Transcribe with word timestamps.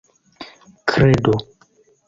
kredo 0.89 1.35